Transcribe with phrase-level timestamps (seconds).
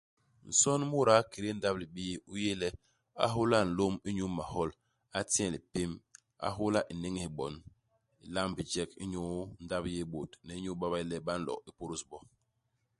[0.49, 2.67] Nson u muda i kédé ndap-libii u yé le,
[3.23, 4.69] a hôla nlôm inyu mahol,
[5.17, 5.91] a ti nye lipém,
[6.47, 7.53] a hôla inéñés bon,
[8.25, 9.23] ilamb bijek inyu
[9.65, 12.17] ndap-yéé-bôt ni inyu ba ba yé le ba nlo ipôdôs bo.